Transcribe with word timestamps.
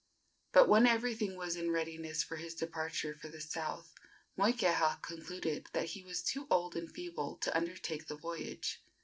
But 0.51 0.67
when 0.67 0.87
everything 0.87 1.35
was 1.35 1.55
in 1.55 1.69
readiness 1.69 2.23
for 2.23 2.37
his 2.37 2.55
departure 2.55 3.13
for 3.13 3.27
the 3.29 3.39
south, 3.39 3.93
Moikeha 4.35 4.99
concluded 5.03 5.69
that 5.73 5.89
he 5.89 6.01
was 6.01 6.23
too 6.23 6.47
old 6.49 6.75
and 6.75 6.91
feeble 6.91 7.37
to 7.37 7.55
undertake 7.55 8.07
the 8.07 8.17
voyage. 8.17 8.83